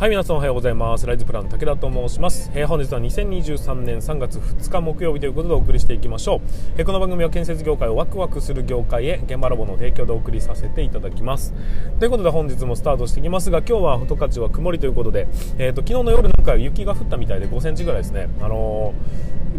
[0.00, 1.06] はい皆さんおはようございます。
[1.06, 6.40] ライズプラン武田と申します、えー、本日は2023年3月2日木曜日ということでお送りしていきましょう、
[6.78, 11.52] えー、この番組は建設業界をワクワクする業界へ現場ラボの提供でお送りさせていただきます。
[11.98, 15.28] ということで本日もスタートしていきますが今日は十勝は曇りということで、
[15.58, 18.30] えーと、昨日の夜なんか雪が降ったみたいで5センチぐらいですね。
[18.40, 19.49] あのー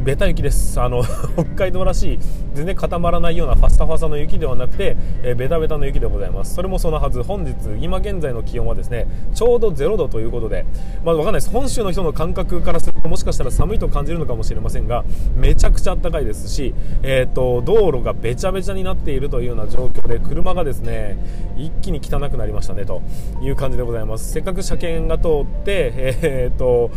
[0.00, 0.80] ベタ雪です。
[0.80, 1.02] あの
[1.34, 2.18] 北海道らしい
[2.54, 6.54] 全然固まらないようなファスタファサの雪ではなくて、えー、ベタベタの雪でございます。
[6.54, 7.22] それもそのはず。
[7.22, 10.66] 本日今現在の気温はですねちょうど0度ということで
[11.04, 11.50] まあ分かんないです。
[11.50, 15.04] 本州の人の感覚からするともしかしたら寒いと感じるのかもしれませんが
[15.36, 21.18] めちゃくちゃ暖かいですし、えーと、道路がべちゃべちゃになっているというような状況で車がですね
[21.56, 23.02] 一気に汚くなりましたねと
[23.42, 24.32] いう感じでございます。
[24.32, 26.90] せっかく車検が通ってえっ、ー、と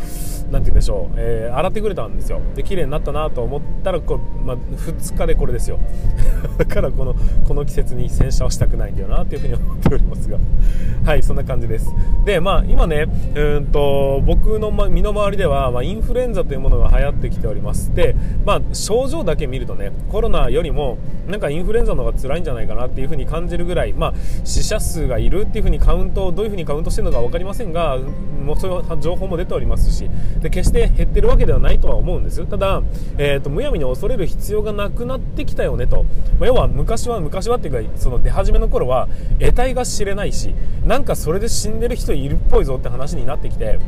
[0.51, 2.39] 何て言うんでしょう、えー、洗ってくれたんですよ。
[2.55, 5.79] で綺麗になったなと思ったらこう、まあ、2日でこれですよ。
[6.57, 7.15] だからこの
[7.47, 10.37] この季節に洗車をしたくないんだよなというふうに思っておりますが。
[11.03, 11.93] はいそんな感じです。
[12.25, 27.97] でまあ今ねうんと僕の身の回りでは、まあ、インフルエンザというものが流行ってきておりますでまあ症状だけ見るとねコロナよりもなんかインフルエンザの方が辛いんじゃないかなっていうふうに感じるぐらいまあ死者数がいるっていうふうにカウントどういうふうにカウントしてるのか分かりませんが
[28.45, 32.45] もうそういう情報も出ておりますしで決して減ってるわけではないとは思うんです。
[32.45, 32.74] ただ、
[33.17, 36.03] えーと、むやみに恐れる必要がなくなってきたよねと、
[36.39, 39.07] まあ、要は昔は昔はっていうかその出始めの頃は
[39.39, 40.53] 得体が知れないし
[40.85, 43.79] なんかそれで死んでる人いるっぽいぞって話になってきて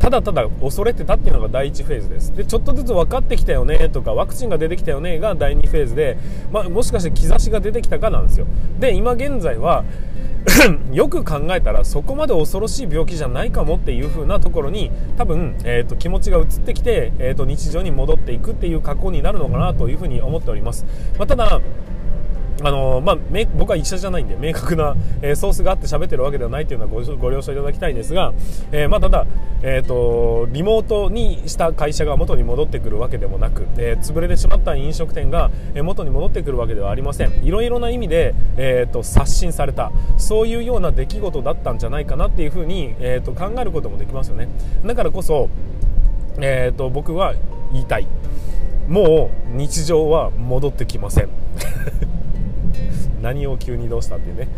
[0.00, 2.34] ただただ恐れてたっていうのが第1フェーズです。
[2.34, 6.16] でちょっとずつ分かってきたよねとかワクチンが出てきたよねが第2フェーズで、
[6.50, 8.46] まあ、もしかして兆しが出てきたかなんですよ。
[8.78, 9.84] で今現在は
[10.92, 20.84] よく考えたらそこまで恐ろしい病気じゃないかもっていう風なところに多分、えーと、気持ちが移ってきて、えーと、日常に戻っていくっていう格好になるのかなという風に思っております、
[21.18, 21.60] まあ、ただ
[22.62, 23.18] あのまあ、
[23.56, 28.34] 僕は医者じゃないんで明確な、えー、ソースがあって喋ってるわけではないというのはご了承いただきたいんですが、
[28.70, 29.26] えー、まあ、ただ、
[29.62, 35.50] えーと、リモートにした会社が元に戻ってくるわけでもなく、えー、潰れてしまった飲食店が
[35.82, 37.44] 元に戻ってくるわけではありません。
[37.44, 44.48] いろいろな意味で、えーと、刷新されたそういうような出来事だったんじゃないかなっていうふうに、えーと、考えることもできますよね。
[44.84, 45.48] だからこそ、
[46.40, 47.34] えー、と僕は
[47.72, 48.06] 言いたい。
[48.88, 51.28] もう日常は戻ってきません。
[53.20, 54.48] 何を急にどうしたっていうね。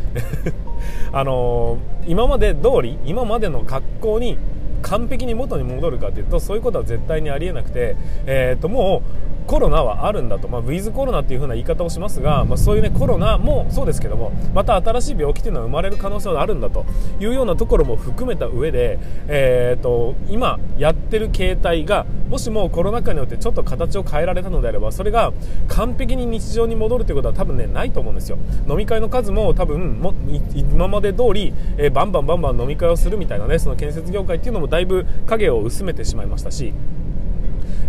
[1.12, 4.39] あのー、今まで通り今までの格好に
[4.83, 7.97] 完璧に元に戻るかというとそういうことは絶対にありえなくて、
[8.27, 9.03] えー、とも
[9.41, 16.84] うコロナはあるんだと、まあ、ウィズコロナっていう風な言い方をしますが、まあ、そういうねコロナもそうですけどもまた新しい病気っていうのは生まれる可能性はあるんだと。
[17.20, 18.98] いうようなところも含めた上で、
[19.28, 25.32] えーと、今やってる形態がもしもコロナ禍によってちょっと形を変えられたのであればそれが
[25.69, 28.38] 完璧に日常に戻るということは多分ねないと思うんですよ。
[28.69, 30.14] 飲み会の数も多分も
[30.54, 36.72] 今まで通り、えー、バンバンバンバン飲み会をするみたいなねその建設業界っていうのもだいぶ影を薄めてしまいましたし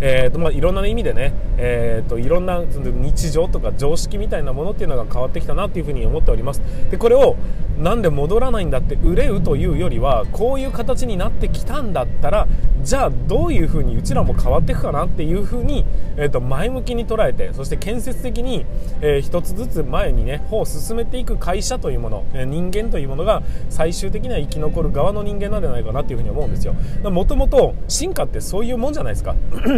[0.00, 6.60] えーとまあ、いろんな意味でね、えーと、いろんな日常とか常識みたいなものっていうのが変わってきたなというふうに思っております。
[6.90, 7.36] でこれを
[7.78, 12.46] なんで戻らないんだって憂うというよりはこういう形になってきたんだったら
[12.82, 18.66] じゃあどういうふうにうちらも変わっていくかなっていうふうに、えーと、前向きに捉えてそして建設的に、
[19.00, 26.74] えー、一つずつ前にね歩を進めていく会社というもの、え、人間というものが最終的には生き残る側の人間なんじゃないかなっていうふうに思うんですよ。
[27.02, 29.34] もともと進化ってそういうもんじゃないですか。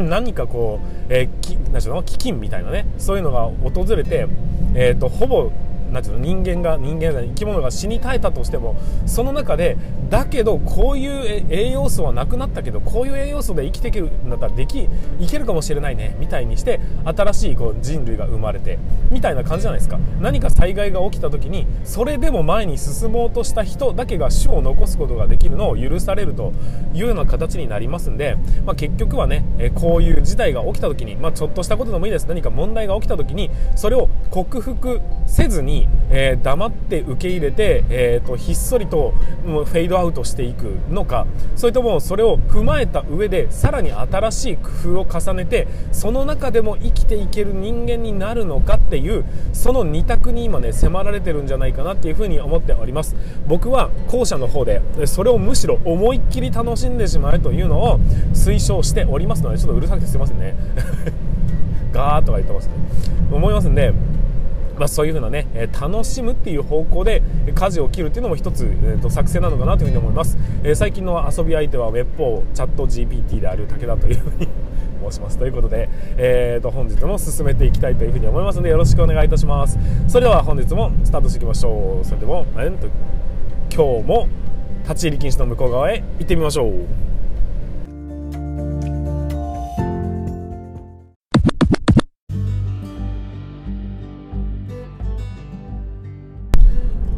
[0.06, 4.26] 何かこう、えー、き何うの基金みたいなねそういうのが訪れて、
[4.74, 5.50] えーとほぼ
[5.96, 8.76] なんていうの人間が人間生き物が死に絶えたとしても
[9.06, 9.78] その中で
[10.10, 18.78] だけどこういう栄養素はなくなったけどこういう栄養素で生きていけるんだったらできいけるかもしれないねみたいにして新しいこう人類が生まれて
[19.10, 19.98] みたいな感じじゃないですか。
[20.20, 26.52] 何か災害が起きた時にそれでも前に進もうとした人だけが種を残すことができるのを許されると
[26.92, 28.36] いうような形になりますんで、
[28.66, 32.26] まあ、結局はねこういう事態が起きた時に、まあ、ちょっとしたことでもいいです。
[32.26, 39.12] 何か問題が起きた時にそれを克服せずにえー、黙って受け入れて、えーと、ひっそりと
[39.44, 41.26] もうフェードアウトしていくのか。
[41.56, 53.16] それともそれを踏まえた上でさらに新しい工夫を重ねてその中でも生きていける人間になるのかっていうその2択に今ね迫られてるんじゃないかなっていうふに思っております。
[53.46, 57.98] 僕は後者の方でそれをむしろ思いっきり楽しんでしまえというのを
[58.32, 60.54] 推奨しておりますのでちょっとうるさくてすいませんね。
[61.92, 62.72] ガーッとか言ってますね。
[63.30, 63.92] 思いますんで
[64.78, 67.22] まあ、そういうふうなね、え楽しむっていう方向で
[67.54, 74.48] 舵を切るっていうのも一つ、えー、と作戦なのかなというふうに思います、えー、最近の遊び相手はウェブポーチャット GPT である武田というふうに
[75.10, 75.38] 申します。
[75.38, 79.78] ということで、えー、と本日も進めていきたいというふうに思いますのでよろしくお願いいたします。
[80.08, 82.04] それでは本日もスタートしていきましょう。
[82.04, 82.88] それでも、えー、と
[83.74, 84.28] 今日も
[84.82, 87.05] 立ち入り禁止の向こう側へ行ってみましょう。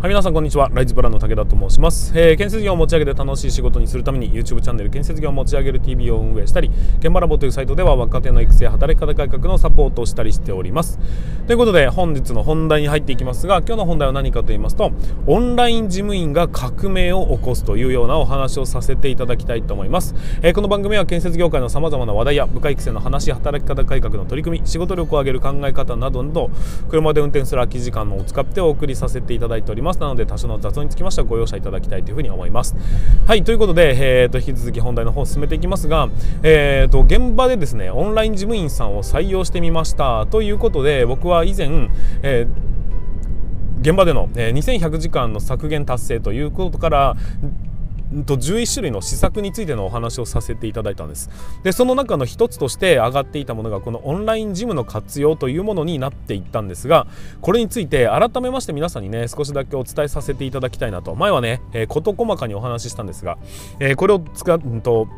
[0.09, 0.71] はい皆さんこんにちは。
[0.73, 10.99] ライズプランの武田と申します、えー、建設業を持ち上げて楽しい仕事にするために YouTube チャンネル建設業を持ち上げる TV を運営したり現場ラボというサイトでは若手の育成働き方改革のサポートをしたりしております。
[11.47, 14.93] ということで本日の本題に入っていきますが今日の本題は何かと言いますと
[15.27, 26.51] オンライン事務員が革命を起こすというようなお話をさせていただきたいと思います、えー、この番組は建設業界のさまざまな話題や部下育成の話働き方改革の取り組み仕事力を上げる考え方などなど
[26.91, 29.98] 車で運転する空き時間を使ってお送りさせていただいております。
[29.99, 32.75] なので多少の雑音につきましてはご容赦いただきたいというふうに思います。
[33.27, 36.09] はいということで、えーと、引き続き本題の方を進めていきますが、
[36.43, 41.91] えーと、現場でですねオンライン事務員さんを採用してみましたということで僕は以前、
[42.23, 42.69] えー
[43.81, 47.17] 現場での、えー、2100時間の削減達成ということから
[48.27, 51.31] と11種類の施策についてのお話をさせていただいたんです。
[51.63, 57.07] でその中の一つとして上がっていたものがこのオンラインジムの活用というものになっていったんですが
[57.41, 61.15] これについて改めまして皆さんにね少しだけお伝えさせていただきたいなと。
[61.15, 63.39] 前はね、えー、事細かにお話ししたんですが、
[63.81, 65.09] えー、これを使うと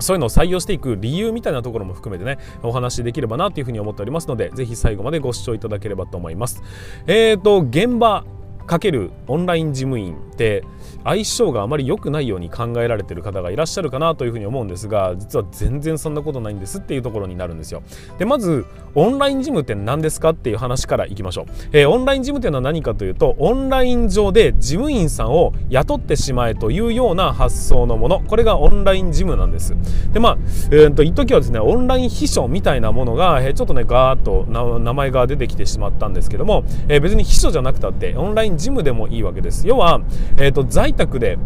[0.00, 6.62] そういうのを採用していく理由みたいなところも含めてねお話しできればなというふうに思っておりますのでぜひ最後までご視聴いただければと思います。
[7.06, 8.24] えーと現場
[8.66, 10.64] かけるオンライン事務員って
[11.04, 17.82] 相性があまり良くないように考えられている方がいらっしゃるかなというふうに思うんですが実は全然そんなことないんですっていうところになるんですよ。
[18.18, 28.20] でまずオンラインジムって何ですかっていう話からいきましょう、えー、オンラインジムっていうのは何かというとオンライン上で事務員さんを雇ってしまえというような発想のもの。
[28.20, 29.74] これがオンラインジムなんです。
[30.12, 30.38] でまあ、
[30.70, 34.46] えー、と一時はですねオンライン秘書みたいなものが、えー、ちょっとねガーッと
[34.78, 39.66] 名前が出てきてしまったんですけども、えー、別に秘書じゃなくたってオンラインジムでもいいわけです。
[39.66, 40.00] 要は、
[40.36, 41.38] えーと在宅で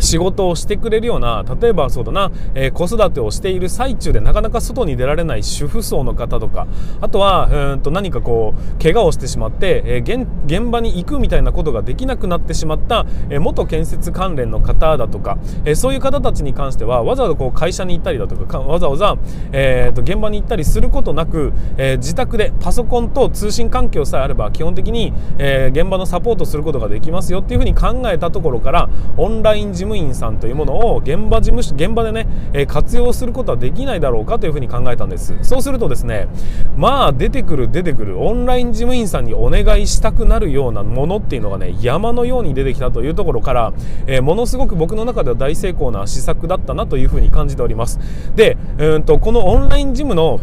[0.00, 6.66] 仕事をしてくれるような例えばそうだな、えー、子育てをしている最中でなかなか外に出られない主婦層の方とか
[7.00, 19.16] あとはうんと何かこう怪我をしてしまって、えー、現場に行くみたいなことができなくなってしまった、えー、元建設関連の方だとか、えそういう方たちに関してはわざわざこう会社に行ったりだとかわざわざ、
[19.52, 35.36] えー、と現場に行ったりすることなく、え自宅でパソコンと通信環境さえあれば基本的に、え現場のサポートすることができますよっていうふうに考えたところからオンライン事務務員さんというものを現場事務所現場でね、え、活用することはできないだろうかというふうに考えたんです。
[35.42, 36.28] そうするとですね
[36.76, 43.72] まあ出てくる出てくるオンライン事務員さんにお願いしたくなるようなものっていうのがね山のように出てきたというところから、
[44.06, 47.98] え、ものすごく僕の中では大成功な施策だったなというふうに感じております。
[48.36, 50.40] でうんとこのオンラインジムの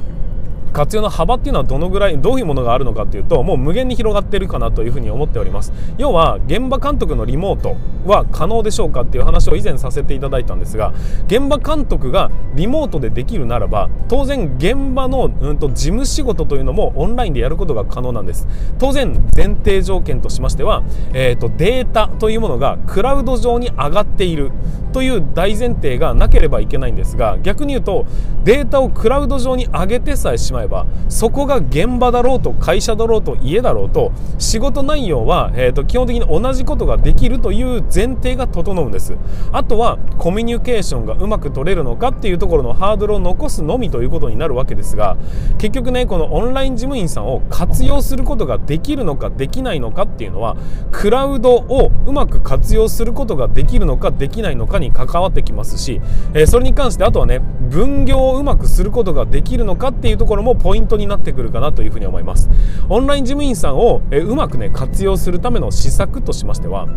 [0.78, 7.76] 活用の幅っていうのはどのぐらいどういうものがあるのかっていうともう無限に広がってるかなというふうに思っております要は現場監督のリモート
[8.06, 10.94] は可能でしょうかっていう話を以前させていただいたんですが
[11.26, 18.48] 現場監督がリモートでできるならば当然現場の、うんと、事務仕事というのもオンラインでやることが可能なんです。
[18.78, 20.84] 当然前提条件としましては、
[21.14, 24.52] えーとデータというものがクラウド上に上がっている
[24.98, 28.08] という大前提がなければいけないんですが逆に言うと
[28.44, 39.16] データをクラウド上に上げてさえしまえばえばそこが現場だろうと会社だろうと家だろうと仕事内容は、えーと、基本的に同じことができるという前提が整うんです。
[39.52, 45.18] あとはコミュニケーションがうまく取れるのかっていうところのハードルを残すのみということになるわけですが
[45.58, 50.58] 結局ねこのオンライン事務員さんを活用することができるのかできないのかっていうのは
[50.92, 56.02] クラウドをうまく活用することができるのかできないのかに関わってきますし、
[56.34, 62.50] えー、それに関してあとはね分業をうまくすることができるのかっていうところもポイントになってくるかなというふうに思います。
[62.90, 66.88] オンライン事務員さんを、え、うまくね活用するための施策としましては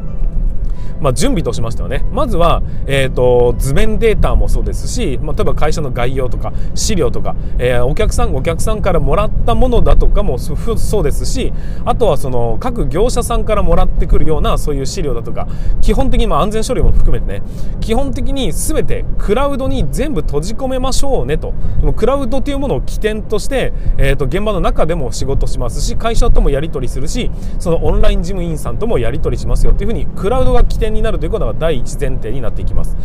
[1.01, 11.53] まあ、準備としましてはねまずは、えーと、図面データもそうですし、まあ、例えば会社の概要とか資料とか、えー、お客さんお客さんからもらったものだとかもそうですし
[11.85, 15.49] あとはその各業者さんからもらってくるようなそういう資料だとか
[15.81, 17.43] 基本的に安全処理も含めてね
[17.81, 21.55] 基本的に全てクラウドに全部閉じ込めましょうねと。
[21.81, 32.97] でもクラウドというものを起点として、えーと、現場の中でも仕事しますし会社ともやり取りするしそのオンライン事務員さんともやり取りしますよっていうふうにクラウドが起点になるということが第一前提になっていきます。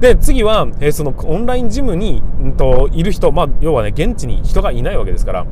[0.00, 5.46] で次は、えー、そのオンラインジムに、んと、いる人、まあ、要はね現地に人がいないわけですから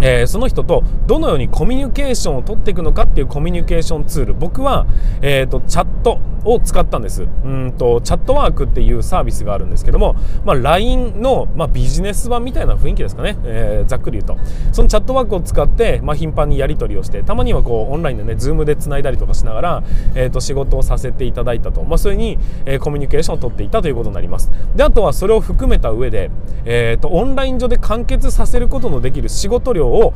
[0.00, 4.34] えー、その人とどのようにコミュニケーションを取っていくのかっていうコミュニケーションツール。
[4.34, 4.86] 僕は、
[5.22, 7.22] えーと、チャットを使ったんです。
[7.22, 14.44] うんとチャットワークっていうサービスがあるんですけども、まあ、LINE の、まあ、ビジネス版みたいな雰囲気ですかね、えー、ざっくり言うと。
[14.72, 19.82] そのチャットワークを使って、まあ、頻繁にやり取りをしてたまにはこうオンラインでね Zoom でつないだりとかしながら、
[20.14, 24.50] えー、と仕事をさせていただいたと、まあ、それに、えー、コミュニケーションを取っていたということになります。
[24.74, 26.30] であとはそれを含めた上で、
[26.64, 30.12] えー、とオンライン上で完結させることのできる仕事量を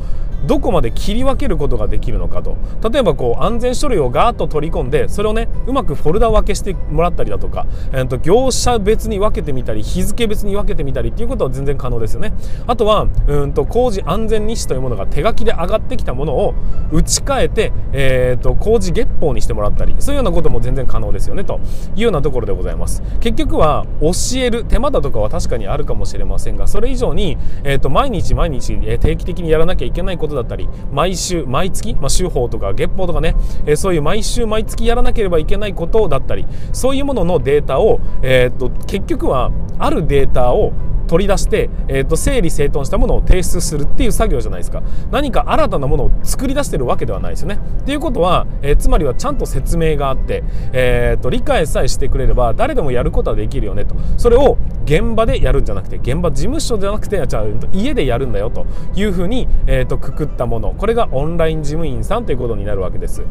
[0.47, 2.57] どこまで切り分けることができるのかと。
[2.88, 12.35] 例えばこう安全書類をガーッと取り込んでそれをねうまくフォルダ分けしてもらったりだとか、えー、と業者別に分けてみたり日付別に分けてみたりっていうことは全然可能ですよね。
[12.66, 16.54] あとはうんと工事安全日誌というものが手書きで上がってきたものを
[16.93, 21.61] 打ち替えて、えー、と工事月報にしてもらったりそういうようなことも全然可能ですよねと
[21.97, 23.02] いうようなところでございます。
[23.21, 33.35] 結局は教える手間だとかは確かにあるかもしれませんがそれ以上に、えー、と毎日毎日、え定期的にやらなきゃいけないことだったり毎週毎月、まあ、週報とか月報とかね、
[33.66, 40.73] えそういう毎週毎月やらなければいけないことだったりそういうもののデータを、えー、と結局はあるデータを
[41.06, 44.82] 取り出して、えー、と整理整頓したものを提出するっていう作業じゃないですか。
[45.11, 47.58] 何か新たなものを作り出してるわけではないですよね。
[47.80, 50.42] っていうことは、えー、つまりはちゃんと説明があって、
[50.73, 53.94] えー、と理解さえしてくれれば誰でもやることはできるよねと。
[54.16, 60.75] それを現場でやるんじゃなくて現場事務所じゃなくてじゃあ家でやるんだよというふうに、えー、とくくったもの。
[60.76, 63.23] これがオンライン事務員さんということになるわけです。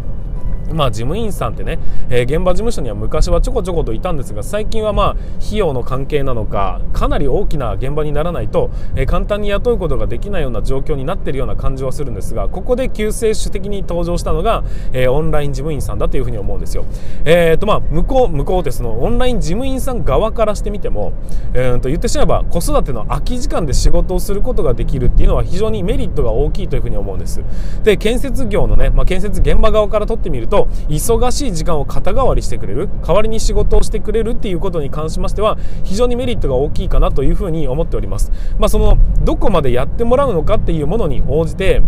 [0.74, 16.86] まあ、事務員さんってね、えー、現場事務所には昔はちょこちょこといたんですが最近はまあ費用の関係なのかかなり大きな現場にならないと、えー、簡単に雇うことができないような状況になっているような感じはするんですがここで救世主的に登場したのが、えー、オンライン事務員さんだというふうに思うんですよ。
[17.26, 21.14] えーとまあ、向こう向こうでそのオンライン事務員さん側からしてみても、
[21.54, 27.44] えー、と言ってしまえば子育ての空き時間で仕事をすることができるっていうのは非常にメリットが大きいというふうに思うんです。
[27.84, 38.32] で建設業のね、まあ、建設現場側から取ってみると忙しい時間を肩代わりしてくれる代わりに仕事をしてくれるっていうことに関しましては非常にメリットが大きいかなというふうに思っております。
[38.60, 41.82] まあ、そのどこまでやってもらうのかっていうものに応じて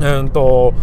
[0.00, 0.74] うんと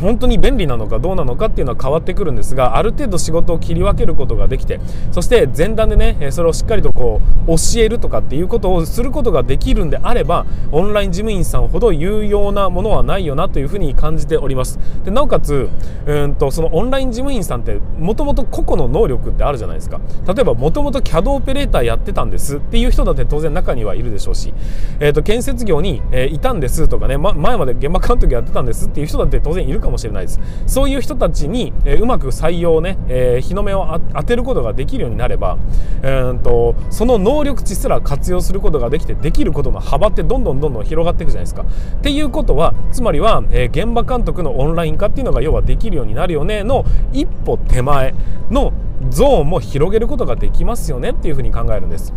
[0.00, 4.80] 本当に便利なのかどうなのかっていうのは変わってくるんですがある程度仕事を切り分けることができて
[5.12, 14.78] そして前段でねそれをしっかりとこう教えるとかっていうことをすることができるんであればオンライン事務員さんほど有用なものはないよなというふうに感じております。
[15.04, 15.68] でなおかつ
[16.06, 20.00] うんとそのオンライン事務員さんってもともと個々の能力ってあるじゃないですか。
[20.26, 24.54] 例えばもともと CAD オペレーターやってたんですっていう人だって当然中にはいるでしょうし、
[25.00, 30.40] えー、と建設業に、えいたんですとかね、ま、前まで現場監督やってたんですっていう人だって当然いるるかもしれないです。
[30.66, 35.58] そういう人たちに、え、うまく採用ね、え、日の目を当てることができるようになれば、
[36.02, 41.62] えーと、その能力値すら活用することができてできることの幅ってどんどんどんどん広がっていくじゃないですか。
[41.62, 48.14] っていうことはつまりは、え、現場監督のオンライン化っていうのが要はできるようになるよねの一歩手前
[48.50, 48.72] の
[49.10, 52.12] ゾーンも広げることができますよねっていうふうに考えるんです。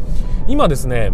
[0.48, 1.12] 今ですね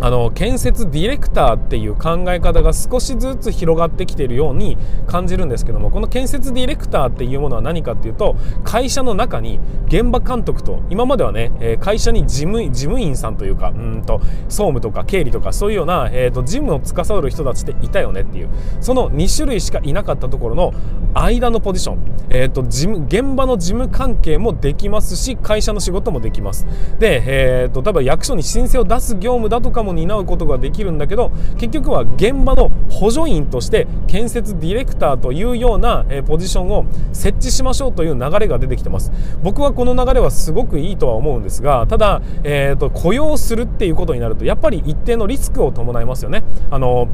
[0.00, 4.76] あの建設ディレクターっていう考え方が少しずつ広がってきているように
[5.06, 18.48] 感じるんですけどもこの建設ディレクターっていうものは何かっていうと会社の中に現場監督と今まではね会社に事務事務員さんというかうんと総務とか経理とかそういうような、えーと、事務を司る人たちっていたよねっていう
[18.80, 20.72] その2種類しかいなかったところの
[21.14, 21.98] 間のポジション、
[22.30, 26.66] えーと、事務現場の事務関係もできますし会社の仕事もできます。
[26.98, 39.12] で、えーと、例えば役所に申請を出す業務だとかもも担うことができるんだけど結局は現場の補助員として建設ディレクターというような、えポジションを設置しましょうという流れが出てきてます。
[39.42, 46.42] 僕はこの流れはすごくいいとは思うんですがただ、えーと、雇用するっていうことになるとやっぱり一定のリスクを伴いますよね。
[46.70, 47.08] あの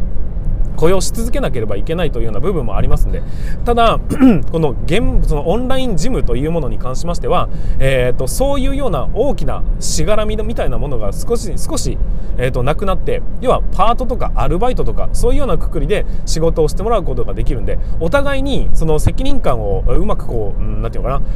[0.77, 3.23] 雇用し続けなければいけないというような部分もありますんで
[3.65, 3.99] ただ
[4.51, 11.97] この現そのオンラインジムというものに関しましては、えーと、そういうような大きなしがらみみたいなものが少し少し、
[12.39, 21.27] えーと、なくなって要はパートとかアルバイトとかそういうようなくくりで仕事をしてもらうことができるんでお互いにその責任感をうまくこう何て言うのかな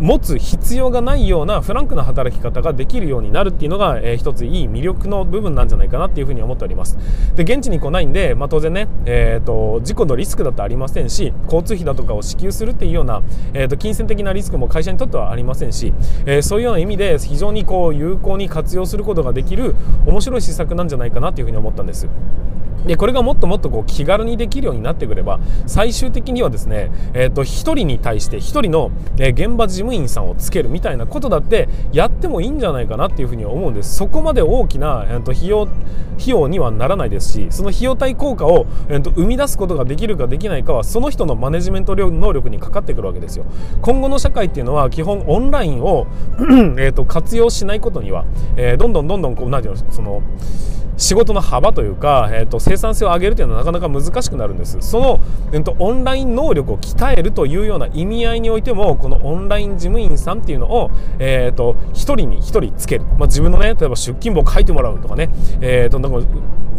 [0.00, 6.96] 持つ必要がないようなフランクな働き方ができるようになるっていうのが、えー、一ついい魅力の部分なんじゃないかなっていうふうに思っております。
[7.36, 15.92] で現地に来ないんで、まあ、当然ね、えーと、事故のリスクだってありませんし交通費だとかを支給するっていうような、えーと、金銭的なリスクも会社にとってはありませんし、
[16.24, 19.74] えー、そういうような意味で非常にこう有効に活用することができる
[20.06, 22.08] 面白い施策なんじゃないかなっていうふうに思ったんです。
[22.86, 33.94] でこれがもっともっとこう気軽にできるようになってくれば最終的にはですね、えーと、1人に対して1人の、え現場事務員さんをつけるみたいなことだってやってもいいんじゃないかなっていうふうに思うんです。
[33.96, 35.68] そこまで大きな、えーと、費用
[36.20, 43.46] 費用にはならないですしその費用対効果を、えーと、生み出すことができるかできないかはその人のマネジメント能力にかかってくるわけですよ。
[43.80, 46.06] 今後の社会っていうのは基本オンラインを
[46.78, 48.24] えと活用しないことには、
[48.56, 50.22] えー、どんどんどんどんこう何て言うのその
[51.00, 54.76] 仕事の幅というか、えーと、生産性を上げるというのはなかなか難しくなるんです。
[54.82, 65.30] その、えーと、オンライン能力を鍛えるというような意味合いにおいてもこのオンライン事務員さんっていうのを、えーと、1人に1人つける、まあ、自分のね例えば出勤簿を書いてもらうとかね、
[65.62, 66.18] えー、となんか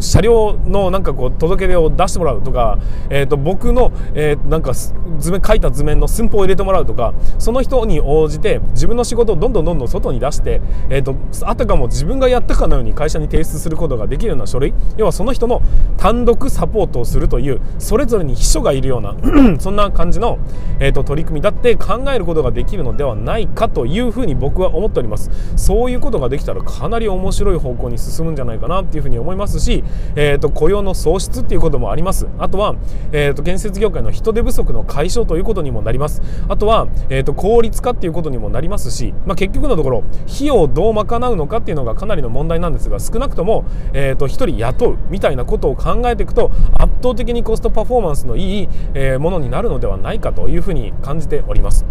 [0.01, 2.79] 車両のなんかこう届け出を出してもらうとか、
[3.09, 11.15] えー、と僕の、えー、なんか図面書いた図面の寸法を入れてもらうとかその人に応じて自分の仕事をどんどんどんどん外に出して、えー、と
[11.47, 15.61] あたかも自分がやったかのように会社に提出することができるような書類要はその人の
[15.97, 19.15] 単独サポートをするというそれぞれに秘書がいるような
[19.59, 20.39] そんな感じの、
[20.79, 25.29] えーと、取り組みだって考えることができるのではないかというふうに僕は思っております。
[25.55, 29.83] そういうことができたらかなり面白い方向に進むんじゃないかなっていうふうに思いますし、
[30.15, 32.75] えーと、雇用の創出っていうこともありますあとは、
[33.11, 51.85] えーと、建設業界の人手不足の解消ということにもなりますあとは、えー、と効率化っていうことにもなりますし、まあ、結局のところ費用をどう賄うのかっていうのがかなりの問題なんですが少なくとも、えー、と1人雇うみたいなことを考えていくと圧倒的にコストパフォーマンスのいい、えものになるのではないかというふうに感じております。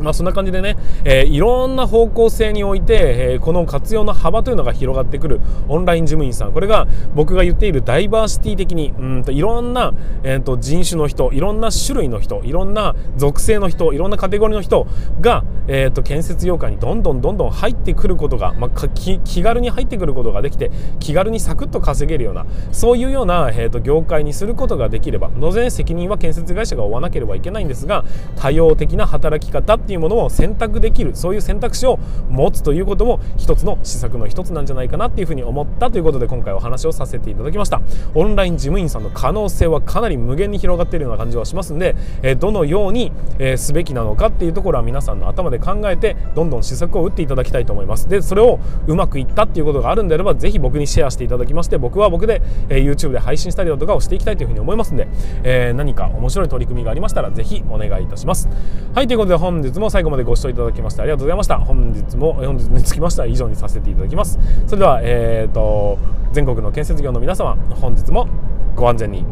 [0.00, 2.94] まあ、そんな感じでね、えー、いろんな方向性において、
[3.32, 6.52] えー、この活用の幅というのが広がってくるオンライン事務員さん。
[6.52, 9.92] これが僕が言っているダイバーシティ的にうんといろんな、
[10.22, 14.86] えーと、人種の人いろんな種類の人いろんな属性の人いろんなカテゴリーの人
[15.20, 28.04] が、えーと、建設業界にどんどんどんどん入ってくることが、まあ、気軽に入ってくることができて気軽にサクッと稼げるようなそういうような、えーと業界にすることができれば当然責任は建設会社が負わなければいけないんですが
[28.36, 37.82] 多様的な働き方ってていうものを選択できるそういう選択肢を持つということも一つの施策の一つなんじゃないかなっていうふうに思ったということで今回お話をさせていただきました。
[38.14, 48.08] オンライン事務員さんの可能性はかなり無限に広がっているような感じはしますんで、えどのように、えすべきなのかっていうところは皆さんの頭で考えてどんどん施策を打っていただきたいと思います。
[48.08, 55.08] でそれをうまくいったっていうことがあるんであればぜひ僕にシェアしていただきまして僕は僕で、え YouTube で配信したりだとかをしていきたいというふうに思いますんで、
[55.42, 58.48] え何か面白い取り組みがありましたらぜひお願いいたします。
[58.94, 61.58] はいということで本日も最後までご視聴いただきましてありがとうございました。
[61.58, 64.38] 本日も本日につきましては以上にさせていただきます。
[64.66, 65.98] それでは、えーと、
[66.32, 68.28] 全国の建設業の皆様本日も
[68.76, 69.24] ご安全に。